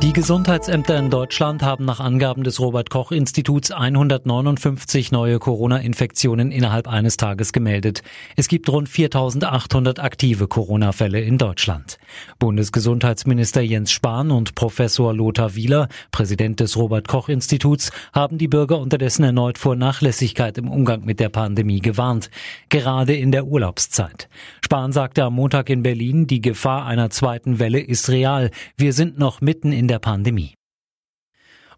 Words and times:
Die 0.00 0.12
Gesundheitsämter 0.12 0.96
in 0.96 1.10
Deutschland 1.10 1.60
haben 1.64 1.84
nach 1.84 1.98
Angaben 1.98 2.44
des 2.44 2.60
Robert 2.60 2.88
Koch 2.88 3.10
Instituts 3.10 3.72
159 3.72 5.10
neue 5.10 5.40
Corona-Infektionen 5.40 6.52
innerhalb 6.52 6.86
eines 6.86 7.16
Tages 7.16 7.52
gemeldet. 7.52 8.02
Es 8.36 8.46
gibt 8.46 8.68
rund 8.68 8.88
4800 8.88 9.98
aktive 9.98 10.46
Corona-Fälle 10.46 11.20
in 11.20 11.36
Deutschland. 11.36 11.98
Bundesgesundheitsminister 12.38 13.60
Jens 13.60 13.90
Spahn 13.90 14.30
und 14.30 14.54
Professor 14.54 15.12
Lothar 15.12 15.56
Wieler, 15.56 15.88
Präsident 16.12 16.60
des 16.60 16.76
Robert 16.76 17.08
Koch 17.08 17.28
Instituts, 17.28 17.90
haben 18.12 18.38
die 18.38 18.48
Bürger 18.48 18.78
unterdessen 18.78 19.24
erneut 19.24 19.58
vor 19.58 19.74
Nachlässigkeit 19.74 20.58
im 20.58 20.70
Umgang 20.70 21.04
mit 21.06 21.18
der 21.18 21.28
Pandemie 21.28 21.80
gewarnt, 21.80 22.30
gerade 22.68 23.16
in 23.16 23.32
der 23.32 23.46
Urlaubszeit. 23.46 24.28
Spahn 24.64 24.92
sagte 24.92 25.24
am 25.24 25.34
Montag 25.34 25.70
in 25.70 25.82
Berlin, 25.82 26.28
die 26.28 26.40
Gefahr 26.40 26.86
einer 26.86 27.10
zweiten 27.10 27.58
Welle 27.58 27.80
ist 27.80 28.10
real. 28.10 28.52
Wir 28.76 28.92
sind 28.92 29.18
noch 29.18 29.40
mitten 29.40 29.72
in 29.72 29.87
der 29.88 29.98
Pandemie. 29.98 30.54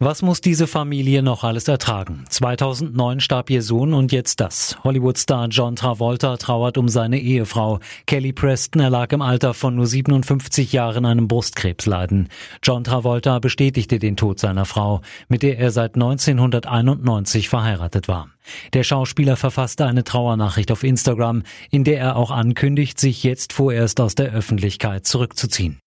Was 0.00 0.22
muss 0.22 0.40
diese 0.40 0.68
Familie 0.68 1.24
noch 1.24 1.42
alles 1.42 1.66
ertragen? 1.66 2.24
2009 2.28 3.18
starb 3.18 3.50
ihr 3.50 3.62
Sohn 3.62 3.94
und 3.94 4.12
jetzt 4.12 4.38
das. 4.38 4.78
Hollywood-Star 4.84 5.48
John 5.48 5.74
Travolta 5.74 6.36
trauert 6.36 6.78
um 6.78 6.88
seine 6.88 7.18
Ehefrau. 7.18 7.80
Kelly 8.06 8.32
Preston 8.32 8.80
erlag 8.80 9.10
im 9.10 9.22
Alter 9.22 9.54
von 9.54 9.74
nur 9.74 9.88
57 9.88 10.72
Jahren 10.72 11.04
einem 11.04 11.26
Brustkrebsleiden. 11.26 12.28
John 12.62 12.84
Travolta 12.84 13.40
bestätigte 13.40 13.98
den 13.98 14.16
Tod 14.16 14.38
seiner 14.38 14.66
Frau, 14.66 15.00
mit 15.26 15.42
der 15.42 15.58
er 15.58 15.72
seit 15.72 15.96
1991 15.96 17.48
verheiratet 17.48 18.06
war. 18.06 18.28
Der 18.74 18.84
Schauspieler 18.84 19.36
verfasste 19.36 19.84
eine 19.84 20.04
Trauernachricht 20.04 20.70
auf 20.70 20.84
Instagram, 20.84 21.42
in 21.72 21.82
der 21.82 21.98
er 21.98 22.14
auch 22.14 22.30
ankündigt, 22.30 23.00
sich 23.00 23.24
jetzt 23.24 23.52
vorerst 23.52 24.00
aus 24.00 24.14
der 24.14 24.32
Öffentlichkeit 24.32 25.06
zurückzuziehen. 25.06 25.80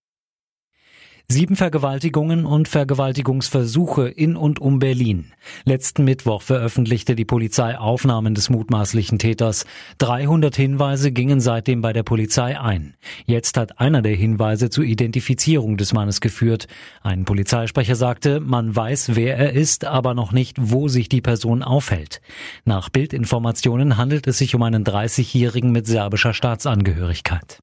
Sieben 1.28 1.56
Vergewaltigungen 1.56 2.44
und 2.44 2.68
Vergewaltigungsversuche 2.68 4.08
in 4.08 4.36
und 4.36 4.60
um 4.60 4.78
Berlin. 4.78 5.32
Letzten 5.64 6.04
Mittwoch 6.04 6.42
veröffentlichte 6.42 7.14
die 7.14 7.24
Polizei 7.24 7.78
Aufnahmen 7.78 8.34
des 8.34 8.50
mutmaßlichen 8.50 9.18
Täters. 9.18 9.64
300 9.98 10.54
Hinweise 10.54 11.10
gingen 11.10 11.40
seitdem 11.40 11.80
bei 11.80 11.92
der 11.92 12.02
Polizei 12.02 12.60
ein. 12.60 12.94
Jetzt 13.24 13.56
hat 13.56 13.80
einer 13.80 14.02
der 14.02 14.14
Hinweise 14.14 14.68
zur 14.68 14.84
Identifizierung 14.84 15.76
des 15.76 15.92
Mannes 15.92 16.20
geführt. 16.20 16.66
Ein 17.02 17.24
Polizeisprecher 17.24 17.96
sagte, 17.96 18.40
man 18.40 18.74
weiß, 18.74 19.16
wer 19.16 19.38
er 19.38 19.52
ist, 19.52 19.84
aber 19.84 20.14
noch 20.14 20.32
nicht, 20.32 20.56
wo 20.60 20.88
sich 20.88 21.08
die 21.08 21.22
Person 21.22 21.62
aufhält. 21.62 22.20
Nach 22.64 22.90
Bildinformationen 22.90 23.96
handelt 23.96 24.26
es 24.26 24.38
sich 24.38 24.54
um 24.54 24.62
einen 24.62 24.84
30-Jährigen 24.84 25.72
mit 25.72 25.86
serbischer 25.86 26.34
Staatsangehörigkeit. 26.34 27.60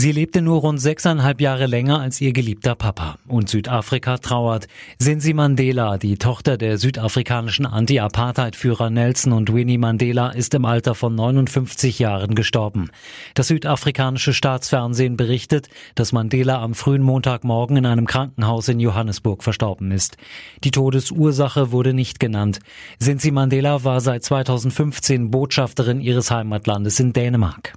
Sie 0.00 0.12
lebte 0.12 0.42
nur 0.42 0.60
rund 0.60 0.80
sechseinhalb 0.80 1.40
Jahre 1.40 1.66
länger 1.66 1.98
als 1.98 2.20
ihr 2.20 2.32
geliebter 2.32 2.76
Papa. 2.76 3.18
Und 3.26 3.48
Südafrika 3.48 4.18
trauert. 4.18 4.68
Sinsi 5.00 5.34
Mandela, 5.34 5.98
die 5.98 6.18
Tochter 6.18 6.56
der 6.56 6.78
südafrikanischen 6.78 7.66
Anti-Apartheid-Führer 7.66 8.90
Nelson 8.90 9.32
und 9.32 9.52
Winnie 9.52 9.76
Mandela, 9.76 10.28
ist 10.28 10.54
im 10.54 10.66
Alter 10.66 10.94
von 10.94 11.16
59 11.16 11.98
Jahren 11.98 12.36
gestorben. 12.36 12.90
Das 13.34 13.48
südafrikanische 13.48 14.34
Staatsfernsehen 14.34 15.16
berichtet, 15.16 15.68
dass 15.96 16.12
Mandela 16.12 16.62
am 16.62 16.74
frühen 16.74 17.02
Montagmorgen 17.02 17.76
in 17.76 17.84
einem 17.84 18.06
Krankenhaus 18.06 18.68
in 18.68 18.78
Johannesburg 18.78 19.42
verstorben 19.42 19.90
ist. 19.90 20.16
Die 20.62 20.70
Todesursache 20.70 21.72
wurde 21.72 21.92
nicht 21.92 22.20
genannt. 22.20 22.60
Sinsi 23.00 23.32
Mandela 23.32 23.82
war 23.82 24.00
seit 24.00 24.22
2015 24.22 25.32
Botschafterin 25.32 26.00
ihres 26.00 26.30
Heimatlandes 26.30 27.00
in 27.00 27.12
Dänemark. 27.12 27.74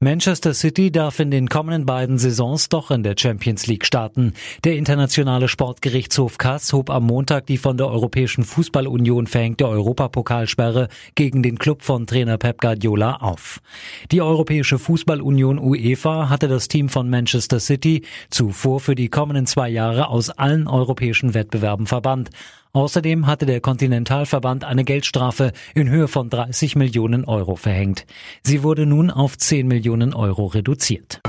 Manchester 0.00 0.54
City 0.54 0.92
darf 0.92 1.18
in 1.18 1.32
den 1.32 1.48
kommenden 1.48 1.84
beiden 1.84 2.18
Saisons 2.18 2.68
doch 2.68 2.92
in 2.92 3.02
der 3.02 3.16
Champions 3.18 3.66
League 3.66 3.84
starten. 3.84 4.32
Der 4.62 4.76
internationale 4.76 5.48
Sportgerichtshof 5.48 6.38
Kass 6.38 6.72
hob 6.72 6.88
am 6.88 7.04
Montag 7.04 7.46
die 7.46 7.58
von 7.58 7.76
der 7.76 7.88
Europäischen 7.88 8.44
Fußballunion 8.44 9.26
verhängte 9.26 9.66
Europapokalsperre 9.66 10.86
gegen 11.16 11.42
den 11.42 11.58
Club 11.58 11.82
von 11.82 12.06
Trainer 12.06 12.38
Pep 12.38 12.60
Guardiola 12.60 13.16
auf. 13.16 13.60
Die 14.12 14.22
Europäische 14.22 14.78
Fußballunion 14.78 15.58
UEFA 15.58 16.28
hatte 16.28 16.46
das 16.46 16.68
Team 16.68 16.88
von 16.88 17.10
Manchester 17.10 17.58
City 17.58 18.02
zuvor 18.30 18.78
für 18.78 18.94
die 18.94 19.08
kommenden 19.08 19.48
zwei 19.48 19.68
Jahre 19.68 20.10
aus 20.10 20.30
allen 20.30 20.68
europäischen 20.68 21.34
Wettbewerben 21.34 21.88
verbannt. 21.88 22.30
Außerdem 22.78 23.26
hatte 23.26 23.44
der 23.44 23.60
Kontinentalverband 23.60 24.62
eine 24.62 24.84
Geldstrafe 24.84 25.50
in 25.74 25.88
Höhe 25.88 26.06
von 26.06 26.30
30 26.30 26.76
Millionen 26.76 27.24
Euro 27.24 27.56
verhängt. 27.56 28.06
Sie 28.44 28.62
wurde 28.62 28.86
nun 28.86 29.10
auf 29.10 29.36
10 29.36 29.66
Millionen 29.66 30.14
Euro 30.14 30.46
reduziert. 30.46 31.20